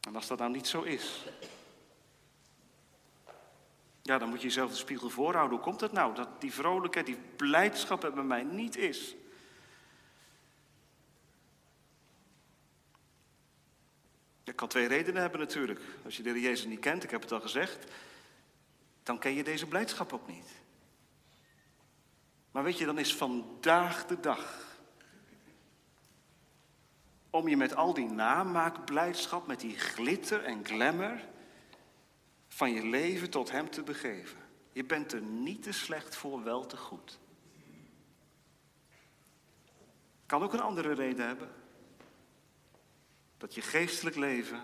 [0.00, 1.24] En als dat nou niet zo is,
[4.08, 5.56] ja, dan moet je jezelf de spiegel voorhouden.
[5.56, 9.16] Hoe komt het nou dat die vrolijkheid, die blijdschap er bij mij niet is?
[14.44, 15.80] Dat kan twee redenen hebben natuurlijk.
[16.04, 17.92] Als je de Heer Jezus niet kent, ik heb het al gezegd,
[19.02, 20.50] dan ken je deze blijdschap ook niet.
[22.50, 24.66] Maar weet je, dan is vandaag de dag
[27.30, 31.28] om je met al die namaakblijdschap, met die glitter en glamour
[32.58, 34.38] van je leven tot Hem te begeven.
[34.72, 37.18] Je bent er niet te slecht voor, wel te goed.
[40.26, 41.50] Kan ook een andere reden hebben.
[43.36, 44.60] Dat je geestelijk leven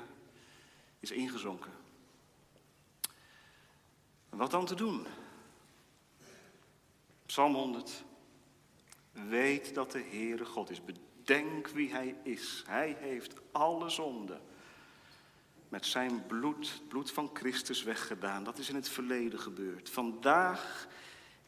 [1.00, 1.72] is ingezonken.
[4.30, 5.07] En wat dan te doen?
[7.26, 8.04] Psalm 100.
[9.12, 10.81] Weet dat de Heere God is.
[11.25, 12.64] Denk wie hij is.
[12.66, 14.40] Hij heeft alle zonden
[15.75, 18.44] met zijn bloed, het bloed van Christus weggedaan.
[18.44, 19.90] Dat is in het verleden gebeurd.
[19.90, 20.87] Vandaag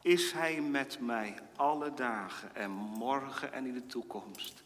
[0.03, 4.63] is hij met mij alle dagen en morgen en in de toekomst.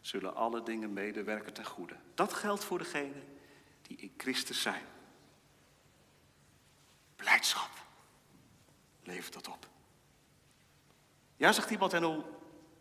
[0.00, 1.96] Zullen alle dingen medewerken ten goede.
[2.14, 3.24] Dat geldt voor degenen
[3.82, 4.84] die in Christus zijn.
[7.16, 7.70] Blijdschap.
[9.02, 9.68] Levert dat op.
[11.36, 12.24] Ja, zegt iemand, en hoe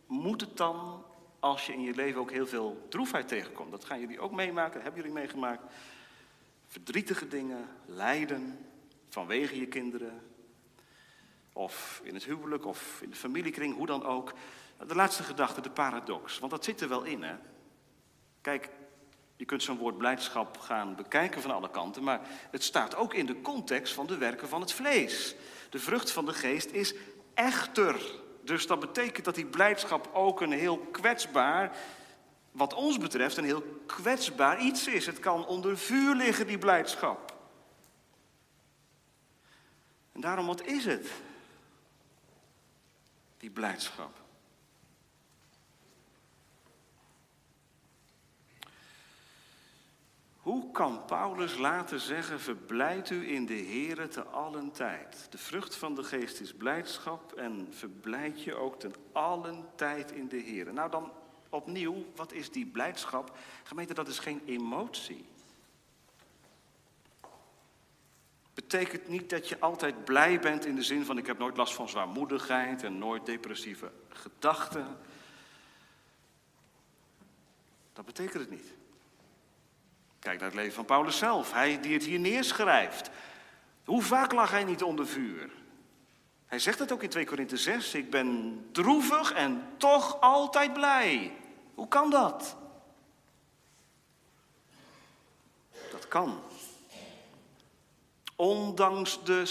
[0.07, 1.05] moet het dan
[1.39, 3.71] als je in je leven ook heel veel droefheid tegenkomt.
[3.71, 5.63] Dat gaan jullie ook meemaken, hebben jullie meegemaakt.
[6.67, 8.65] Verdrietige dingen, lijden
[9.09, 10.21] vanwege je kinderen.
[11.53, 14.33] Of in het huwelijk of in de familiekring, hoe dan ook.
[14.87, 16.39] De laatste gedachte, de paradox.
[16.39, 17.35] Want dat zit er wel in, hè?
[18.41, 18.69] Kijk,
[19.35, 22.21] je kunt zo'n woord blijdschap gaan bekijken van alle kanten, maar
[22.51, 25.35] het staat ook in de context van de werken van het vlees.
[25.69, 26.93] De vrucht van de geest is
[27.33, 28.19] echter.
[28.49, 31.77] Dus dat betekent dat die blijdschap ook een heel kwetsbaar,
[32.51, 35.05] wat ons betreft, een heel kwetsbaar iets is.
[35.05, 37.33] Het kan onder vuur liggen, die blijdschap.
[40.11, 41.07] En daarom, wat is het?
[43.37, 44.17] Die blijdschap.
[50.49, 55.27] Hoe kan Paulus laten zeggen, verblijd u in de Here te allen tijd?
[55.29, 60.27] De vrucht van de geest is blijdschap en verblijd je ook ten allen tijd in
[60.27, 60.71] de Here.
[60.71, 61.11] Nou dan
[61.49, 63.37] opnieuw, wat is die blijdschap?
[63.63, 65.25] Gemeente, dat is geen emotie.
[68.53, 71.73] Betekent niet dat je altijd blij bent in de zin van ik heb nooit last
[71.73, 74.97] van zwaarmoedigheid en nooit depressieve gedachten.
[77.93, 78.77] Dat betekent het niet.
[80.19, 83.09] Kijk naar het leven van Paulus zelf, hij die het hier neerschrijft.
[83.85, 85.49] Hoe vaak lag hij niet onder vuur?
[86.45, 91.33] Hij zegt het ook in 2 Korinthe 6, ik ben droevig en toch altijd blij.
[91.75, 92.57] Hoe kan dat?
[95.91, 96.39] Dat kan.
[98.35, 99.45] Ondanks de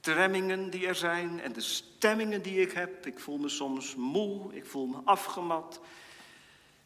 [0.00, 3.06] stremmingen die er zijn en de stemmingen die ik heb.
[3.06, 5.80] Ik voel me soms moe, ik voel me afgemat,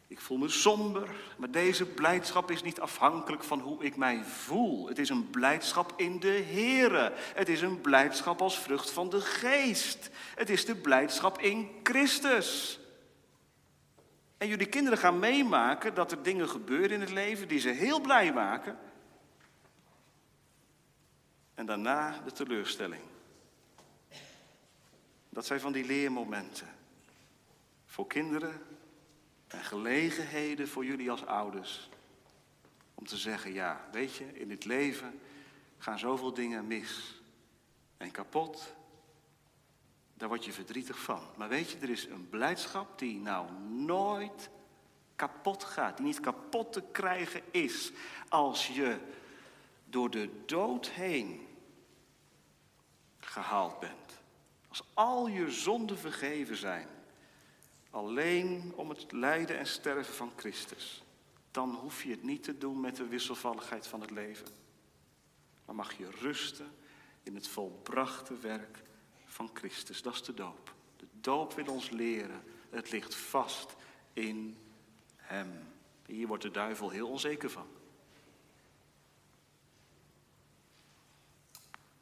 [0.07, 4.87] ik voel me somber, maar deze blijdschap is niet afhankelijk van hoe ik mij voel.
[4.87, 7.13] Het is een blijdschap in de Here.
[7.15, 10.09] Het is een blijdschap als vrucht van de geest.
[10.35, 12.79] Het is de blijdschap in Christus.
[14.37, 18.01] En jullie kinderen gaan meemaken dat er dingen gebeuren in het leven die ze heel
[18.01, 18.77] blij maken.
[21.55, 23.01] En daarna de teleurstelling.
[25.29, 26.67] Dat zijn van die leermomenten.
[27.85, 28.61] Voor kinderen
[29.47, 31.89] en gelegenheden voor jullie als ouders.
[32.93, 35.19] Om te zeggen, ja, weet je, in dit leven
[35.77, 37.21] gaan zoveel dingen mis
[37.97, 38.75] en kapot.
[40.13, 41.21] Daar word je verdrietig van.
[41.35, 44.49] Maar weet je, er is een blijdschap die nou nooit
[45.15, 47.91] kapot gaat, die niet kapot te krijgen is
[48.29, 48.97] als je
[49.85, 51.47] door de dood heen
[53.19, 54.21] gehaald bent.
[54.67, 56.87] Als al je zonden vergeven zijn
[57.89, 61.03] alleen om het lijden en sterven van Christus,
[61.51, 64.47] dan hoef je het niet te doen met de wisselvalligheid van het leven.
[65.65, 66.75] Maar mag je rusten
[67.23, 68.83] in het volbrachte werk
[69.25, 70.01] van Christus.
[70.01, 70.73] Dat is de doop.
[70.97, 72.43] De doop wil ons leren.
[72.69, 73.75] Het ligt vast
[74.13, 74.57] in
[75.15, 75.51] Hem.
[76.05, 77.67] Hier wordt de duivel heel onzeker van.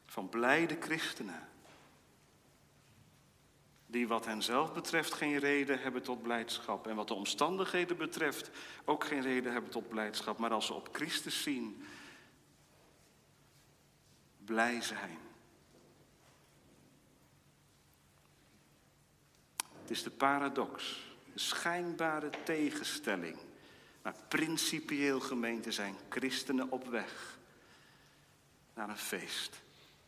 [0.05, 1.49] Van blijde christenen
[3.87, 6.87] die wat hen zelf betreft geen reden hebben tot blijdschap.
[6.87, 8.49] En wat de omstandigheden betreft
[8.85, 10.37] ook geen reden hebben tot blijdschap.
[10.37, 11.85] Maar als ze op Christus zien,
[14.45, 15.17] blij zijn.
[19.81, 23.37] Het is de paradox, de schijnbare tegenstelling.
[24.01, 27.37] Maar principieel gemeente zijn christenen op weg
[28.73, 29.61] naar een feest,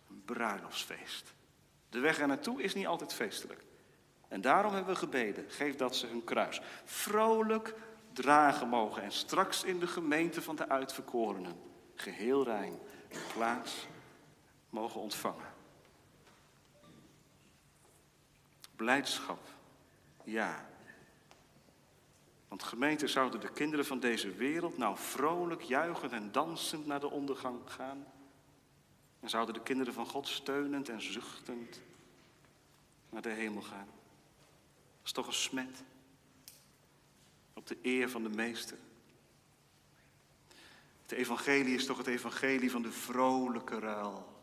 [0.09, 1.34] een bruiloftsfeest.
[1.89, 3.65] De weg er naartoe is niet altijd feestelijk.
[4.28, 7.75] En daarom hebben we gebeden, geef dat ze hun kruis vrolijk
[8.13, 11.55] dragen mogen en straks in de gemeente van de uitverkorenen
[11.95, 13.88] geheel rein een plaats
[14.69, 15.53] mogen ontvangen.
[18.75, 19.39] Blijdschap,
[20.23, 20.65] ja.
[22.47, 27.09] Want gemeenten zouden de kinderen van deze wereld nou vrolijk juichend en dansend naar de
[27.09, 28.05] ondergang gaan?
[29.19, 31.82] En zouden de kinderen van God steunend en zuchtend
[33.09, 33.96] naar de hemel gaan?
[35.07, 35.83] Is toch een smet
[37.53, 38.77] op de eer van de meester.
[41.01, 44.41] Het evangelie is toch het evangelie van de vrolijke ruil.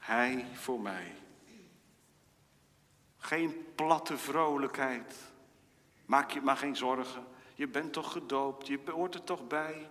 [0.00, 1.14] Hij voor mij.
[3.18, 5.14] Geen platte vrolijkheid.
[6.06, 7.26] Maak je maar geen zorgen.
[7.54, 9.90] Je bent toch gedoopt, je hoort er toch bij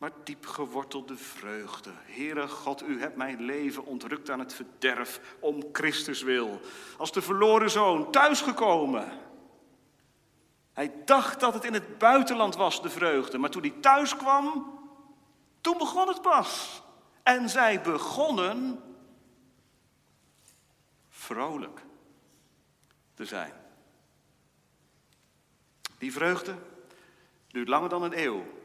[0.00, 1.90] maar diep gewortelde vreugde.
[1.94, 6.60] Heere God, u hebt mijn leven ontrukt aan het verderf om Christus wil.
[6.98, 9.12] Als de verloren zoon thuisgekomen.
[10.72, 13.38] Hij dacht dat het in het buitenland was, de vreugde.
[13.38, 14.78] Maar toen hij thuis kwam,
[15.60, 16.82] toen begon het pas.
[17.22, 18.82] En zij begonnen
[21.08, 21.84] vrolijk
[23.14, 23.52] te zijn.
[25.98, 26.54] Die vreugde
[27.48, 28.58] duurt langer dan een eeuw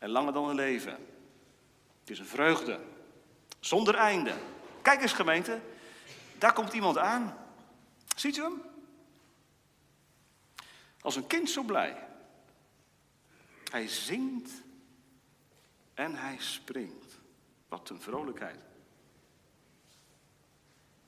[0.00, 0.92] en langer dan een leven.
[2.00, 2.80] Het is een vreugde
[3.60, 4.34] zonder einde.
[4.82, 5.60] Kijk eens gemeente,
[6.38, 7.36] daar komt iemand aan.
[8.16, 8.62] Ziet u hem?
[11.00, 12.08] Als een kind zo blij.
[13.70, 14.50] Hij zingt
[15.94, 17.18] en hij springt.
[17.68, 18.60] Wat een vrolijkheid.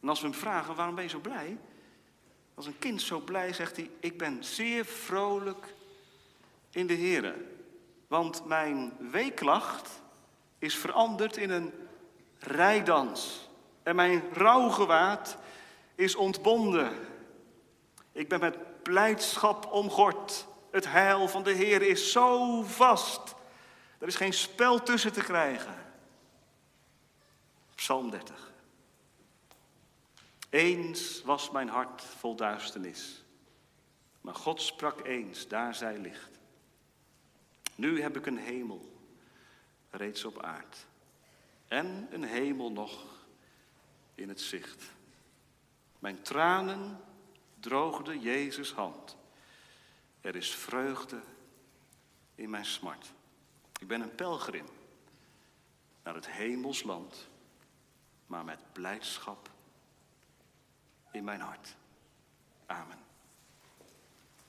[0.01, 1.59] En als we hem vragen, waarom ben je zo blij?
[2.55, 5.75] Als een kind zo blij zegt hij, ik ben zeer vrolijk
[6.71, 7.35] in de Heer.
[8.13, 10.03] Want mijn weeklacht
[10.59, 11.73] is veranderd in een
[12.39, 13.49] rijdans.
[13.83, 15.37] En mijn rouwgewaad
[15.95, 16.93] is ontbonden.
[18.13, 20.47] Ik ben met blijdschap omgord.
[20.71, 23.35] Het heil van de Heer is zo vast.
[23.99, 25.75] Er is geen spel tussen te krijgen.
[27.75, 28.53] Psalm 30.
[30.51, 33.25] Eens was mijn hart vol duisternis.
[34.21, 36.32] Maar God sprak eens, daar zij licht.
[37.75, 38.93] Nu heb ik een hemel,
[39.91, 40.87] reeds op aard.
[41.69, 43.05] En een hemel nog
[44.15, 44.85] in het zicht.
[45.99, 47.01] Mijn tranen
[47.61, 49.17] droogden Jezus hand.
[50.21, 51.21] Er is vreugde
[52.35, 53.13] in mijn smart.
[53.81, 54.67] Ik ben een pelgrim
[56.03, 57.29] naar het hemelsland,
[58.27, 59.51] maar met blijdschap
[61.13, 61.77] in mijn hart.
[62.67, 63.02] Amen.